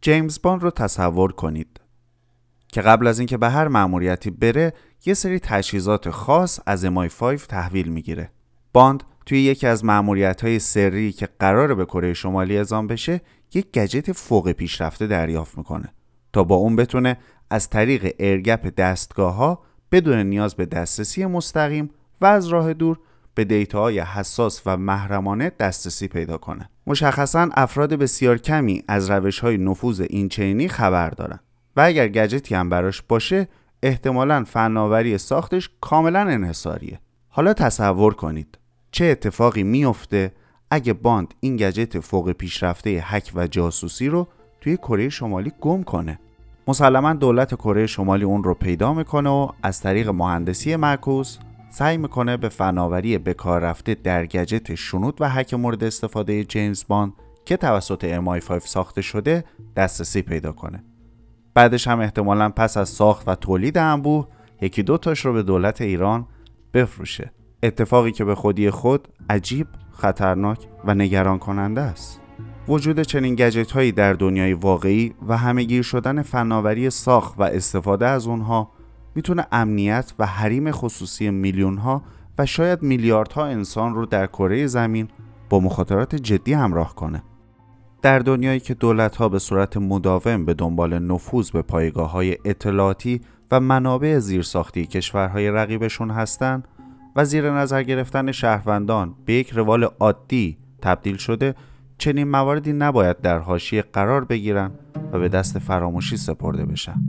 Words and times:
جیمز 0.00 0.42
باند 0.42 0.62
رو 0.62 0.70
تصور 0.70 1.32
کنید 1.32 1.80
که 2.68 2.80
قبل 2.80 3.06
از 3.06 3.18
اینکه 3.18 3.36
به 3.36 3.48
هر 3.48 3.68
مأموریتی 3.68 4.30
بره 4.30 4.72
یه 5.06 5.14
سری 5.14 5.38
تجهیزات 5.38 6.10
خاص 6.10 6.60
از 6.66 6.86
MI5 6.86 7.46
تحویل 7.48 7.88
می‌گیره. 7.88 8.30
باند 8.72 9.04
توی 9.26 9.42
یکی 9.42 9.66
از 9.66 9.84
مأموریت 9.84 10.44
های 10.44 10.58
سری 10.58 11.12
که 11.12 11.28
قراره 11.38 11.74
به 11.74 11.84
کره 11.84 12.14
شمالی 12.14 12.56
اعزام 12.56 12.86
بشه 12.86 13.20
یک 13.54 13.72
گجت 13.72 14.12
فوق 14.12 14.52
پیشرفته 14.52 15.06
دریافت 15.06 15.58
می‌کنه 15.58 15.92
تا 16.32 16.44
با 16.44 16.56
اون 16.56 16.76
بتونه 16.76 17.16
از 17.50 17.70
طریق 17.70 18.14
air 18.18 18.46
gap 18.46 18.74
دستگاه 18.76 19.34
ها 19.34 19.62
بدون 19.92 20.18
نیاز 20.18 20.54
به 20.54 20.66
دسترسی 20.66 21.26
مستقیم 21.26 21.90
و 22.20 22.26
از 22.26 22.46
راه 22.46 22.72
دور 22.72 22.98
به 23.38 23.44
data 23.44 23.81
های 23.81 24.00
حساس 24.00 24.62
و 24.66 24.76
محرمانه 24.76 25.52
دسترسی 25.60 26.08
پیدا 26.08 26.38
کنه. 26.38 26.70
مشخصا 26.86 27.48
افراد 27.54 27.94
بسیار 27.94 28.38
کمی 28.38 28.82
از 28.88 29.10
روش 29.10 29.38
های 29.38 29.58
نفوذ 29.58 30.00
این 30.10 30.28
چنینی 30.28 30.68
خبر 30.68 31.10
دارن 31.10 31.38
و 31.76 31.80
اگر 31.80 32.08
گجتی 32.08 32.54
هم 32.54 32.68
براش 32.68 33.02
باشه 33.02 33.48
احتمالا 33.82 34.44
فناوری 34.44 35.18
ساختش 35.18 35.70
کاملا 35.80 36.20
انحصاریه. 36.20 37.00
حالا 37.28 37.52
تصور 37.52 38.14
کنید 38.14 38.58
چه 38.90 39.04
اتفاقی 39.04 39.62
میفته 39.62 40.32
اگه 40.70 40.92
باند 40.92 41.34
این 41.40 41.56
گجت 41.56 42.00
فوق 42.00 42.32
پیشرفته 42.32 42.90
هک 43.04 43.32
و 43.34 43.46
جاسوسی 43.46 44.08
رو 44.08 44.28
توی 44.60 44.76
کره 44.76 45.08
شمالی 45.08 45.52
گم 45.60 45.82
کنه 45.82 46.18
مسلما 46.68 47.12
دولت 47.12 47.54
کره 47.54 47.86
شمالی 47.86 48.24
اون 48.24 48.44
رو 48.44 48.54
پیدا 48.54 48.94
می‌کنه 48.94 49.30
و 49.30 49.48
از 49.62 49.80
طریق 49.80 50.08
مهندسی 50.08 50.76
معکوس 50.76 51.38
سعی 51.70 51.96
می‌کنه 51.96 52.36
به 52.36 52.48
فناوری 52.48 53.18
بکار 53.18 53.60
رفته 53.60 53.94
در 53.94 54.26
گجت 54.26 54.74
شنود 54.74 55.16
و 55.20 55.28
هک 55.28 55.54
مورد 55.54 55.84
استفاده 55.84 56.44
جیمز 56.44 56.84
باند 56.88 57.12
که 57.44 57.56
توسط 57.56 58.20
MI5 58.20 58.58
ساخته 58.58 59.02
شده 59.02 59.44
دسترسی 59.76 60.22
پیدا 60.22 60.52
کنه 60.52 60.84
بعدش 61.54 61.88
هم 61.88 62.00
احتمالا 62.00 62.48
پس 62.48 62.76
از 62.76 62.88
ساخت 62.88 63.28
و 63.28 63.34
تولید 63.34 63.78
انبوه 63.78 64.26
یکی 64.60 64.82
دو 64.82 64.98
تاش 64.98 65.24
رو 65.24 65.32
به 65.32 65.42
دولت 65.42 65.80
ایران 65.80 66.26
بفروشه 66.74 67.32
اتفاقی 67.62 68.12
که 68.12 68.24
به 68.24 68.34
خودی 68.34 68.70
خود 68.70 69.08
عجیب، 69.30 69.66
خطرناک 69.92 70.68
و 70.84 70.94
نگران 70.94 71.38
کننده 71.38 71.80
است. 71.80 72.20
وجود 72.68 73.02
چنین 73.02 73.34
گجت 73.34 73.70
هایی 73.70 73.92
در 73.92 74.12
دنیای 74.12 74.52
واقعی 74.52 75.14
و 75.28 75.36
همهگیر 75.36 75.82
شدن 75.82 76.22
فناوری 76.22 76.90
ساخت 76.90 77.34
و 77.38 77.42
استفاده 77.42 78.06
از 78.06 78.26
اونها 78.26 78.70
می‌تونه 79.14 79.46
امنیت 79.52 80.12
و 80.18 80.26
حریم 80.26 80.70
خصوصی 80.70 81.30
میلیون 81.30 81.78
ها 81.78 82.02
و 82.38 82.46
شاید 82.46 82.82
میلیاردها 82.82 83.46
انسان 83.46 83.94
رو 83.94 84.06
در 84.06 84.26
کره 84.26 84.66
زمین 84.66 85.08
با 85.50 85.60
مخاطرات 85.60 86.14
جدی 86.14 86.52
همراه 86.52 86.94
کنه. 86.94 87.22
در 88.02 88.18
دنیایی 88.18 88.60
که 88.60 88.74
دولت 88.74 89.16
ها 89.16 89.28
به 89.28 89.38
صورت 89.38 89.76
مداوم 89.76 90.44
به 90.44 90.54
دنبال 90.54 90.98
نفوذ 90.98 91.50
به 91.50 91.62
پایگاه 91.62 92.10
های 92.10 92.36
اطلاعاتی 92.44 93.20
و 93.50 93.60
منابع 93.60 94.18
زیرساختی 94.18 94.86
کشورهای 94.86 95.50
رقیبشون 95.50 96.10
هستند 96.10 96.68
و 97.16 97.24
زیر 97.24 97.50
نظر 97.50 97.82
گرفتن 97.82 98.32
شهروندان 98.32 99.14
به 99.24 99.32
یک 99.32 99.50
روال 99.50 99.84
عادی 99.84 100.58
تبدیل 100.82 101.16
شده 101.16 101.54
چنین 101.98 102.28
مواردی 102.28 102.72
نباید 102.72 103.20
در 103.20 103.38
حاشیه 103.38 103.82
قرار 103.82 104.24
بگیرن 104.24 104.70
و 105.12 105.18
به 105.18 105.28
دست 105.28 105.58
فراموشی 105.58 106.16
سپرده 106.16 106.66
بشن 106.66 107.00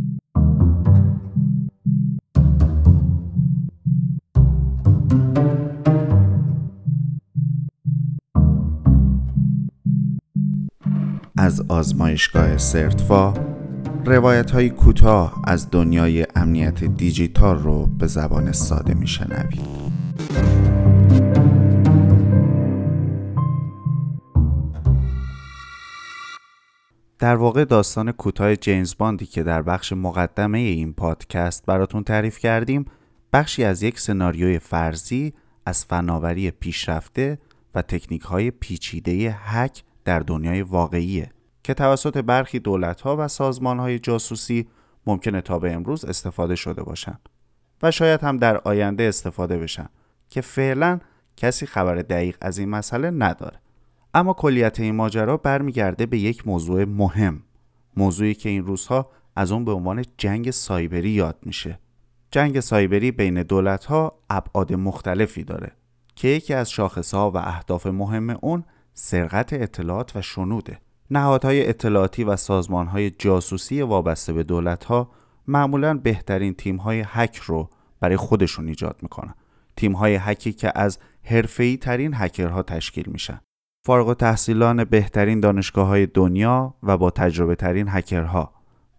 از 11.40 11.62
آزمایشگاه 11.70 12.58
سرتفا 12.58 13.34
روایت 14.06 14.52
های 14.52 14.70
کوتاه 14.70 15.42
از 15.48 15.72
دنیای 15.72 16.28
امنیت 16.36 16.84
دیجیتال 16.84 17.58
رو 17.58 17.86
به 17.86 18.08
زبان 18.08 18.52
ساده 18.52 18.94
میشنوید. 18.94 19.62
در 27.20 27.36
واقع 27.36 27.66
داستان 27.66 28.12
کوتاه 28.12 28.56
جیمز 28.56 28.96
باندی 28.98 29.26
که 29.26 29.44
در 29.44 29.62
بخش 29.62 29.94
مقدمه 29.94 30.58
این 30.58 30.94
پادکست 30.94 31.66
براتون 31.66 32.04
تعریف 32.04 32.40
کردیم 32.40 32.86
بخشی 33.34 33.64
از 33.64 33.84
یک 33.84 34.00
سناریوی 34.00 34.60
فرضی 34.60 35.34
از 35.66 35.86
فناوری 35.86 36.52
پیشرفته 36.52 37.38
و 37.76 37.82
تکنیک 37.82 38.22
های 38.22 38.52
پیچیده 38.52 39.36
هک 39.40 39.84
در 40.06 40.20
دنیای 40.20 40.62
واقعیه 40.62 41.32
که 41.64 41.74
توسط 41.74 42.18
برخی 42.18 42.60
دولت 42.60 43.02
ها 43.02 43.18
و 43.20 43.28
سازمان 43.28 43.80
های 43.80 44.00
جاسوسی 44.00 44.68
ممکنه 45.06 45.42
تا 45.42 45.60
به 45.60 45.74
امروز 45.74 46.06
استفاده 46.06 46.56
شده 46.56 46.84
باشند 46.84 47.30
و 47.84 47.92
شاید 47.92 48.22
هم 48.22 48.38
در 48.38 48.58
آینده 48.58 49.04
استفاده 49.04 49.58
بشن 49.58 49.90
که 50.30 50.42
فعلا 50.42 51.00
کسی 51.38 51.66
خبر 51.66 51.96
دقیق 51.96 52.38
از 52.42 52.58
این 52.58 52.70
مسئله 52.70 53.10
نداره. 53.12 53.60
اما 54.14 54.34
کلیت 54.34 54.80
این 54.80 54.96
ماجرا 54.96 55.38
برمیگرده 55.38 56.06
به 56.06 56.18
یک 56.18 56.48
موضوع 56.48 56.86
مهم 56.86 57.44
موضوعی 57.98 58.34
که 58.34 58.50
این 58.50 58.66
روزها 58.66 59.10
از 59.36 59.52
اون 59.52 59.66
به 59.66 59.72
عنوان 59.72 60.06
جنگ 60.18 60.52
سایبری 60.52 61.10
یاد 61.10 61.38
میشه. 61.44 61.80
جنگ 62.32 62.60
سایبری 62.60 63.12
بین 63.12 63.44
دولت 63.44 63.86
ها 63.86 64.20
ابعاد 64.30 64.74
مختلفی 64.74 65.44
داره 65.44 65.72
که 66.16 66.28
یکی 66.28 66.54
از 66.54 66.72
شاخصها 66.72 67.32
و 67.32 67.38
اهداف 67.38 67.86
مهم 67.86 68.38
اون 68.42 68.64
سرقت 68.94 69.54
اطلاعات 69.54 70.16
و 70.16 70.22
شنوده. 70.22 70.80
نهادهای 71.12 71.70
اطلاعاتی 71.70 72.24
و 72.24 72.36
سازمانهای 72.36 73.10
جاسوسی 73.10 73.82
وابسته 73.82 74.34
به 74.34 74.44
دولت 74.44 74.84
ها 74.84 75.12
معمولا 75.48 75.98
بهترین 75.98 76.54
تیم 76.54 76.76
های 76.76 77.04
هک 77.08 77.36
رو 77.36 77.70
برای 78.00 78.18
خودشون 78.18 78.68
ایجاد 78.68 79.00
می‌کنن. 79.02 79.34
تیم 79.76 79.92
های 79.92 80.16
هکی 80.16 80.54
که 80.54 80.72
از 80.76 81.00
حرفه‌ای 81.24 81.78
ترین 81.78 82.12
هکرها 82.16 82.64
تشکیل 82.64 83.06
میشن. 83.08 83.40
فارغ 83.86 84.08
و 84.08 84.14
تحصیلان 84.14 84.84
بهترین 84.84 85.40
دانشگاه 85.40 85.88
های 85.88 86.06
دنیا 86.06 86.76
و 86.84 86.98
با 86.98 87.12
تجربه 87.12 87.56
ترین 87.56 87.88
هکرها. 87.90 88.54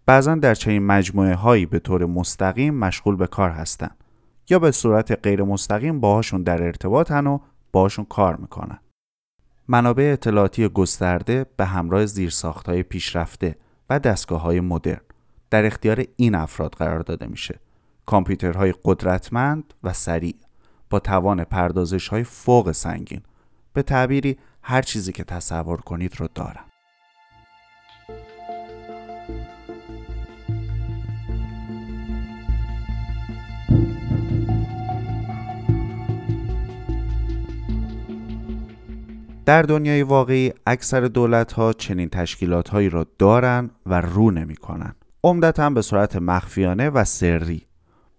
بعضا 0.05 0.35
در 0.35 0.55
چنین 0.55 0.85
مجموعه 0.85 1.35
هایی 1.35 1.65
به 1.65 1.79
طور 1.79 2.05
مستقیم 2.05 2.73
مشغول 2.73 3.15
به 3.15 3.27
کار 3.27 3.49
هستند 3.49 4.03
یا 4.49 4.59
به 4.59 4.71
صورت 4.71 5.19
غیر 5.23 5.43
مستقیم 5.43 5.99
باهاشون 5.99 6.43
در 6.43 6.63
ارتباطن 6.63 7.27
و 7.27 7.39
باهاشون 7.71 8.05
کار 8.05 8.35
می‌کنن. 8.35 8.79
منابع 9.67 10.09
اطلاعاتی 10.13 10.67
گسترده 10.67 11.45
به 11.57 11.65
همراه 11.65 12.05
زیرساخت 12.05 12.69
های 12.69 12.83
پیشرفته 12.83 13.55
و 13.89 13.99
دستگاه 13.99 14.41
های 14.41 14.59
مدرن 14.59 15.01
در 15.49 15.65
اختیار 15.65 16.05
این 16.15 16.35
افراد 16.35 16.73
قرار 16.73 16.99
داده 16.99 17.27
میشه. 17.27 17.59
کامپیوترهای 18.05 18.73
قدرتمند 18.83 19.73
و 19.83 19.93
سریع 19.93 20.35
با 20.89 20.99
توان 20.99 21.43
پردازش 21.43 22.07
های 22.07 22.23
فوق 22.23 22.71
سنگین 22.71 23.21
به 23.73 23.83
تعبیری 23.83 24.37
هر 24.61 24.81
چیزی 24.81 25.11
که 25.11 25.23
تصور 25.23 25.81
کنید 25.81 26.19
رو 26.19 26.27
دارم 26.35 26.70
در 39.45 39.61
دنیای 39.61 40.03
واقعی 40.03 40.53
اکثر 40.67 41.01
دولت 41.01 41.53
ها 41.53 41.73
چنین 41.73 42.09
تشکیلات 42.09 42.69
هایی 42.69 42.89
را 42.89 43.05
دارن 43.19 43.69
و 43.85 44.01
رو 44.01 44.31
نمی 44.31 44.55
کنن. 44.55 44.95
عمدتا 45.23 45.69
به 45.69 45.81
صورت 45.81 46.15
مخفیانه 46.15 46.89
و 46.89 47.03
سری 47.03 47.61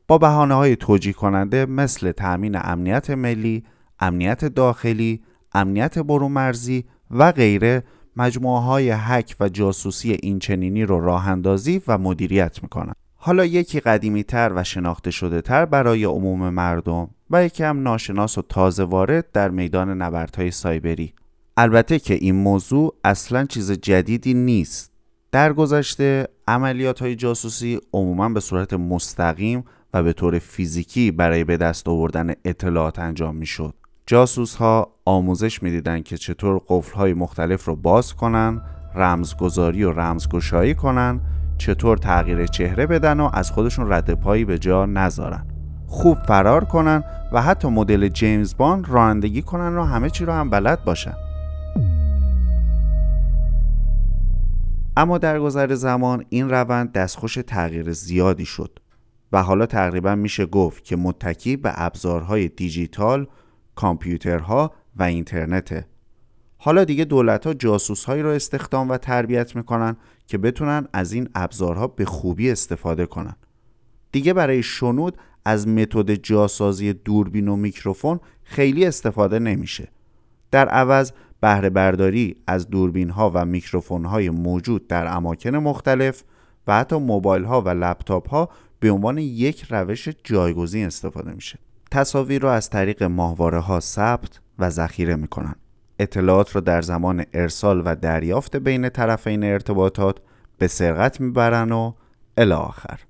با 0.09 0.19
بحانه 0.19 0.55
های 0.55 0.77
توجیه 0.77 1.13
کننده 1.13 1.67
مثل 1.67 2.13
تأمین 2.13 2.57
امنیت 2.57 3.11
ملی، 3.11 3.65
امنیت 4.01 4.45
داخلی، 4.45 5.23
امنیت 5.55 5.99
برون 5.99 6.33
مرزی 6.33 6.85
و 7.11 7.33
غیره 7.33 7.85
مجموعه 8.17 8.63
های 8.63 8.91
هک 8.91 9.37
و 9.41 9.49
جاسوسی 9.49 10.13
اینچنینی 10.13 10.85
رو 10.85 11.01
راه 11.01 11.29
اندازی 11.29 11.83
و 11.87 11.99
مدیریت 11.99 12.63
می‌کنن 12.63 12.95
حالا 13.25 13.45
یکی 13.45 13.81
قدیمی 13.81 14.25
تر 14.25 14.53
و 14.55 14.65
شناخته 14.65 15.11
شده 15.11 15.41
تر 15.41 15.65
برای 15.65 16.05
عموم 16.05 16.49
مردم 16.49 17.09
و 17.31 17.45
یکی 17.45 17.63
هم 17.63 17.83
ناشناس 17.83 18.39
و 18.39 18.43
تازه 18.43 18.85
وارد 18.85 19.33
در 19.33 19.49
میدان 19.49 20.03
نبردهای 20.03 20.51
سایبری 20.51 21.15
البته 21.57 21.99
که 21.99 22.15
این 22.15 22.35
موضوع 22.35 22.95
اصلا 23.05 23.45
چیز 23.45 23.73
جدیدی 23.73 24.35
نیست 24.35 24.93
در 25.33 25.53
گذشته 25.53 26.29
عملیات 26.49 27.03
های 27.03 27.15
جاسوسی 27.15 27.81
عموما 27.93 28.29
به 28.29 28.41
صورت 28.41 28.73
مستقیم 28.73 29.65
و 29.95 30.03
به 30.03 30.13
طور 30.13 30.39
فیزیکی 30.39 31.11
برای 31.11 31.45
به 31.45 31.57
دست 31.57 31.89
آوردن 31.89 32.35
اطلاعات 32.45 32.99
انجام 32.99 33.37
می 33.37 33.47
شد. 33.47 33.75
جاسوس 34.07 34.55
ها 34.55 34.95
آموزش 35.05 35.63
می‌دیدند 35.63 36.05
که 36.05 36.17
چطور 36.17 36.63
قفل 36.69 36.95
های 36.95 37.15
مختلف 37.15 37.65
رو 37.65 37.77
باز 37.77 38.15
کنن، 38.15 38.63
رمزگذاری 38.95 39.85
و 39.85 39.93
رمزگشایی 39.93 40.75
کنن، 40.75 41.21
چطور 41.63 41.97
تغییر 41.97 42.47
چهره 42.47 42.87
بدن 42.87 43.21
و 43.21 43.31
از 43.33 43.51
خودشون 43.51 43.93
رد 43.93 44.15
پایی 44.15 44.45
به 44.45 44.59
جا 44.59 44.87
نذارن. 44.87 45.47
خوب 45.87 46.19
فرار 46.19 46.65
کنن 46.65 47.05
و 47.33 47.43
حتی 47.43 47.69
مدل 47.69 48.09
جیمز 48.09 48.57
باند 48.57 48.89
رانندگی 48.89 49.43
کنن 49.43 49.77
و 49.77 49.85
همه 49.85 50.11
چی 50.11 50.25
رو 50.25 50.33
هم 50.33 50.51
بلد 50.51 50.85
باشن. 50.85 51.15
اما 54.97 55.19
در 55.19 55.41
گذر 55.41 55.75
زمان 55.75 56.25
این 56.29 56.51
روند 56.51 56.93
دستخوش 56.93 57.39
تغییر 57.47 57.93
زیادی 57.93 58.45
شد 58.45 58.79
و 59.33 59.43
حالا 59.43 59.67
تقریبا 59.67 60.15
میشه 60.15 60.47
گفت 60.47 60.85
که 60.85 60.97
متکی 60.97 61.57
به 61.57 61.73
ابزارهای 61.75 62.49
دیجیتال، 62.49 63.27
کامپیوترها 63.75 64.73
و 64.97 65.03
اینترنته. 65.03 65.87
حالا 66.59 66.85
دیگه 66.85 67.05
دولت 67.05 67.47
ها 67.47 67.55
جاسوس 67.55 68.05
هایی 68.05 68.23
رو 68.23 68.29
استخدام 68.29 68.91
و 68.91 68.97
تربیت 68.97 69.57
می‌کنن 69.57 69.97
که 70.27 70.39
بتونن 70.39 70.89
از 70.93 71.13
این 71.13 71.29
ابزارها 71.35 71.87
به 71.87 72.05
خوبی 72.05 72.51
استفاده 72.51 73.07
کنن. 73.07 73.37
دیگه 74.13 74.33
برای 74.33 74.63
شنود 74.63 75.19
از 75.45 75.69
متد 75.69 76.15
جاسازی 76.15 76.93
دوربین 76.93 77.49
و 77.49 77.57
میکروفون 77.57 78.21
خیلی 78.43 78.87
استفاده 78.87 79.39
نمیشه. 79.39 79.89
در 80.51 80.69
عوض 80.69 81.13
بهره 81.41 81.71
برداری 81.71 82.37
از 82.47 82.71
دوربین 82.71 83.11
ها 83.11 83.31
و 83.35 83.45
میکروفون 83.45 84.05
های 84.05 84.31
موجود 84.31 84.87
در 84.87 85.17
اماکن 85.17 85.57
مختلف 85.57 86.25
و 86.67 86.79
حتی 86.79 86.97
موبایل 86.97 87.45
ها 87.45 87.61
و 87.61 87.69
لپتاپ 87.69 88.29
ها 88.29 88.49
به 88.81 88.91
عنوان 88.91 89.19
یک 89.19 89.65
روش 89.71 90.09
جایگزین 90.25 90.87
استفاده 90.87 91.33
میشه. 91.33 91.59
تصاویر 91.91 92.43
رو 92.43 92.49
از 92.49 92.71
طریق 92.71 93.03
ماهواره 93.03 93.59
ها 93.59 93.81
ثبت 93.81 94.41
و 94.59 94.71
ذخیره 94.71 95.17
می‌کنن. 95.17 95.55
اطلاعات 96.03 96.55
را 96.55 96.61
در 96.61 96.83
زمان 96.83 97.25
ارسال 97.33 97.83
و 97.85 97.97
دریافت 97.97 98.57
بین 98.57 98.89
طرفین 98.89 99.45
ارتباطات 99.45 100.17
به 100.59 100.67
سرقت 100.67 101.21
می‌برن 101.21 101.73
و 101.73 101.93
الی 102.37 102.53
آخر. 102.53 103.01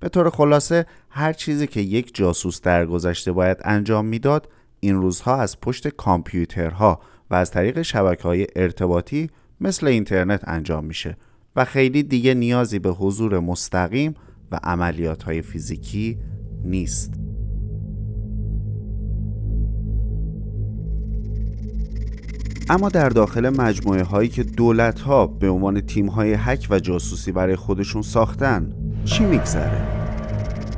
به 0.00 0.08
طور 0.08 0.30
خلاصه 0.30 0.86
هر 1.10 1.32
چیزی 1.32 1.66
که 1.66 1.80
یک 1.80 2.14
جاسوس 2.14 2.60
در 2.60 2.86
گذشته 2.86 3.32
باید 3.32 3.58
انجام 3.64 4.06
می‌داد 4.06 4.48
این 4.80 4.94
روزها 4.94 5.36
از 5.36 5.60
پشت 5.60 5.88
کامپیوترها 5.88 7.00
و 7.30 7.34
از 7.34 7.50
طریق 7.50 7.82
شبکه 7.82 8.22
های 8.22 8.46
ارتباطی 8.56 9.30
مثل 9.60 9.86
اینترنت 9.86 10.40
انجام 10.48 10.84
میشه 10.84 11.16
و 11.56 11.64
خیلی 11.64 12.02
دیگه 12.02 12.34
نیازی 12.34 12.78
به 12.78 12.90
حضور 12.90 13.38
مستقیم 13.38 14.14
و 14.52 14.60
عملیات 14.62 15.22
های 15.22 15.42
فیزیکی 15.42 16.18
نیست. 16.64 17.27
اما 22.70 22.88
در 22.88 23.08
داخل 23.08 23.48
مجموعه 23.48 24.02
هایی 24.02 24.28
که 24.28 24.42
دولت 24.42 25.00
ها 25.00 25.26
به 25.26 25.48
عنوان 25.48 25.80
تیم 25.80 26.06
های 26.06 26.34
هک 26.34 26.66
و 26.70 26.78
جاسوسی 26.78 27.32
برای 27.32 27.56
خودشون 27.56 28.02
ساختن 28.02 28.72
چی 29.04 29.24
میگذره؟ 29.24 29.86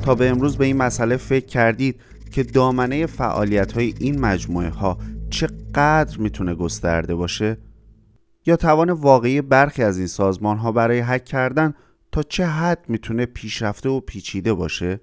تا 0.05 0.15
به 0.15 0.29
امروز 0.29 0.57
به 0.57 0.65
این 0.65 0.77
مسئله 0.77 1.17
فکر 1.17 1.45
کردید 1.45 1.99
که 2.31 2.43
دامنه 2.43 3.05
فعالیت 3.05 3.71
های 3.71 3.93
این 3.99 4.19
مجموعه 4.19 4.69
ها 4.69 4.97
چقدر 5.29 6.17
می‌تونه 6.17 6.55
گسترده 6.55 7.15
باشه؟ 7.15 7.57
یا 8.45 8.55
توان 8.55 8.89
واقعی 8.89 9.41
برخی 9.41 9.83
از 9.83 9.97
این 9.97 10.07
سازمان 10.07 10.57
ها 10.57 10.71
برای 10.71 10.99
هک 10.99 11.25
کردن 11.25 11.73
تا 12.11 12.23
چه 12.23 12.45
حد 12.45 12.85
می‌تونه 12.87 13.25
پیشرفته 13.25 13.89
و 13.89 13.99
پیچیده 13.99 14.53
باشه؟ 14.53 14.99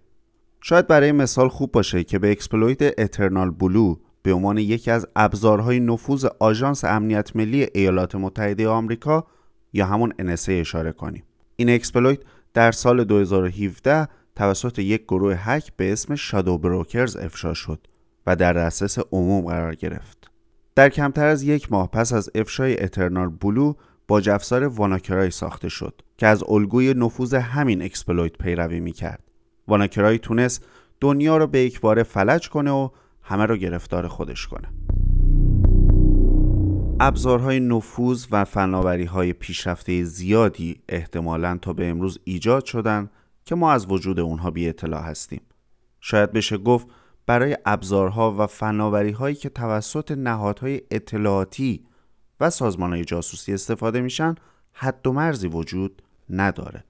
شاید 0.60 0.86
برای 0.86 1.12
مثال 1.12 1.48
خوب 1.48 1.72
باشه 1.72 2.04
که 2.04 2.18
به 2.18 2.30
exploit 2.30 3.00
EternalBlue 3.00 3.96
به 4.22 4.32
عنوان 4.32 4.58
یکی 4.58 4.90
از 4.90 5.06
ابزارهای 5.16 5.80
نفوذ 5.80 6.26
آژانس 6.38 6.84
امنیت 6.84 7.36
ملی 7.36 7.66
ایالات 7.74 8.14
متحده 8.14 8.68
آمریکا 8.68 9.26
یا 9.72 9.86
همون 9.86 10.12
NSA 10.22 10.48
اشاره 10.48 10.92
کنیم. 10.92 11.22
این 11.56 11.70
exploit 11.70 12.18
در 12.54 12.72
سال 12.72 13.04
2017 13.04 14.08
توسط 14.36 14.78
یک 14.78 15.02
گروه 15.02 15.34
هک 15.38 15.72
به 15.76 15.92
اسم 15.92 16.14
Shadow 16.14 16.58
Brokers 16.58 17.16
افشا 17.16 17.54
شد 17.54 17.86
و 18.26 18.36
در 18.36 18.52
دسترس 18.52 18.98
عموم 19.12 19.44
قرار 19.44 19.74
گرفت. 19.74 20.30
در 20.74 20.88
کمتر 20.88 21.26
از 21.26 21.42
یک 21.42 21.72
ماه 21.72 21.90
پس 21.90 22.12
از 22.12 22.30
افشای 22.34 22.82
EternalBlue 22.82 23.74
باج‌افزار 24.08 24.64
WannaCry 24.64 25.30
ساخته 25.30 25.68
شد 25.68 26.00
که 26.16 26.26
از 26.26 26.44
الگوی 26.48 26.94
نفوذ 26.94 27.34
همین 27.34 27.82
exploit 27.82 28.32
پیروی 28.32 28.80
می‌کرد. 28.80 29.22
واناکرای 29.68 30.18
تونست 30.18 30.64
دنیا 31.00 31.36
رو 31.36 31.46
به 31.46 31.60
یک 31.60 31.80
بار 31.80 32.02
فلج 32.02 32.48
کنه 32.48 32.70
و 32.70 32.88
همه 33.28 33.46
رو 33.46 33.56
گرفتار 33.56 34.08
خودش 34.08 34.46
کنه. 34.46 34.68
ابزارهای 37.00 37.60
نفوذ 37.60 38.26
و 38.30 38.44
فناوری 38.44 39.04
های 39.04 39.32
پیشرفته 39.32 40.04
زیادی 40.04 40.80
احتمالا 40.88 41.58
تا 41.62 41.72
به 41.72 41.88
امروز 41.88 42.18
ایجاد 42.24 42.64
شدن 42.64 43.10
که 43.44 43.54
ما 43.54 43.72
از 43.72 43.86
وجود 43.90 44.20
اونها 44.20 44.50
بی 44.50 44.68
اطلاع 44.68 45.02
هستیم. 45.02 45.40
شاید 46.00 46.32
بشه 46.32 46.58
گفت 46.58 46.86
برای 47.26 47.56
ابزارها 47.64 48.34
و 48.38 48.46
فناوری 48.46 49.10
هایی 49.10 49.34
که 49.34 49.48
توسط 49.48 50.10
نهادهای 50.10 50.82
اطلاعاتی 50.90 51.84
و 52.40 52.50
سازمان 52.50 52.92
های 52.92 53.04
جاسوسی 53.04 53.54
استفاده 53.54 54.00
میشن 54.00 54.34
حد 54.72 55.06
و 55.06 55.12
مرزی 55.12 55.48
وجود 55.48 56.02
نداره. 56.30 56.84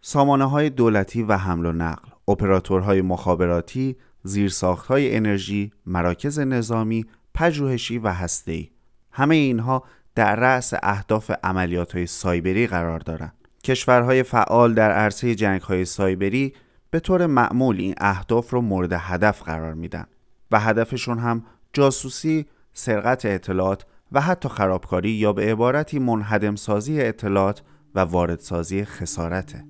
سامانه 0.00 0.44
های 0.44 0.70
دولتی 0.70 1.22
و 1.22 1.36
حمل 1.36 1.66
و 1.66 1.72
نقل، 1.72 2.08
اپراتورهای 2.28 3.02
مخابراتی، 3.02 3.96
زیرساختهای 4.22 5.16
انرژی، 5.16 5.72
مراکز 5.86 6.38
نظامی، 6.38 7.06
پژوهشی 7.34 7.98
و 7.98 8.08
هسته‌ای 8.08 8.70
همه 9.12 9.34
اینها 9.34 9.84
در 10.14 10.36
رأس 10.36 10.72
اهداف 10.82 11.30
عملیات 11.42 11.92
های 11.92 12.06
سایبری 12.06 12.66
قرار 12.66 12.98
دارند. 12.98 13.32
کشورهای 13.64 14.22
فعال 14.22 14.74
در 14.74 14.92
عرصه 14.92 15.34
جنگ 15.34 15.60
های 15.60 15.84
سایبری 15.84 16.54
به 16.90 17.00
طور 17.00 17.26
معمول 17.26 17.76
این 17.80 17.94
اهداف 17.98 18.50
رو 18.50 18.60
مورد 18.60 18.92
هدف 18.92 19.42
قرار 19.42 19.74
میدن 19.74 20.06
و 20.50 20.60
هدفشون 20.60 21.18
هم 21.18 21.44
جاسوسی، 21.72 22.46
سرقت 22.72 23.24
اطلاعات 23.24 23.84
و 24.12 24.20
حتی 24.20 24.48
خرابکاری 24.48 25.10
یا 25.10 25.32
به 25.32 25.52
عبارتی 25.52 25.98
منهدم 25.98 26.56
سازی 26.56 27.00
اطلاعات 27.00 27.62
و 27.94 28.00
واردسازی 28.00 28.84
خسارته. 28.84 29.64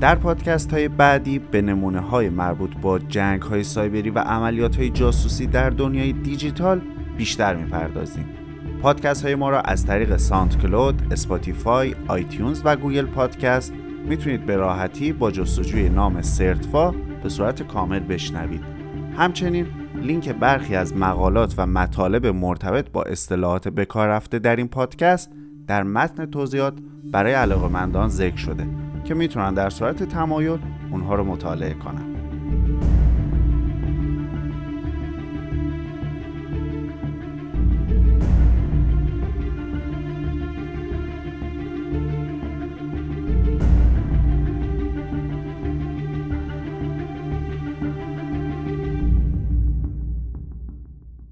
در 0.00 0.14
پادکست 0.14 0.72
های 0.72 0.88
بعدی 0.88 1.38
به 1.38 1.62
نمونه 1.62 2.00
های 2.00 2.28
مربوط 2.28 2.70
با 2.82 2.98
جنگ 2.98 3.42
های 3.42 3.64
سایبری 3.64 4.10
و 4.10 4.18
عملیات 4.18 4.76
های 4.76 4.90
جاسوسی 4.90 5.46
در 5.46 5.70
دنیای 5.70 6.12
دیجیتال 6.12 6.80
بیشتر 7.16 7.56
می‌پردازیم. 7.56 8.24
پادکست 8.82 9.24
های 9.24 9.34
ما 9.34 9.50
را 9.50 9.60
از 9.60 9.86
طریق 9.86 10.16
SoundCloud، 10.16 11.02
Spotify، 11.10 11.94
iTunes 12.08 12.62
و 12.64 12.76
Google 12.76 13.06
Podcast 13.06 13.72
می‌تونید 14.08 14.46
به 14.46 14.56
راحتی 14.56 15.12
با 15.12 15.30
جستجوی 15.30 15.88
نام 15.88 16.22
Certfa 16.22 16.90
به 17.22 17.28
صورت 17.28 17.62
کامل 17.62 17.98
بشنوید. 17.98 18.60
همچنین 19.16 19.66
لینک 20.02 20.28
برخی 20.28 20.74
از 20.74 20.96
مقالات 20.96 21.54
و 21.58 21.66
مطالب 21.66 22.26
مرتبط 22.26 22.90
با 22.90 23.02
اصطلاحات 23.02 23.68
بکار 23.68 24.08
رفته 24.08 24.38
در 24.38 24.56
این 24.56 24.68
پادکست 24.68 25.30
در 25.66 25.82
متن 25.82 26.26
توضیحات 26.26 26.74
برای 27.12 27.32
علاقمندان 27.32 28.08
ذکر 28.08 28.36
شده 28.36 28.66
که 29.08 29.14
می‌تونن 29.14 29.54
در 29.54 29.70
صورت 29.70 30.02
تمایل 30.02 30.58
اونها 30.90 31.14
رو 31.14 31.24
مطالعه 31.24 31.74
کنن. 31.74 32.17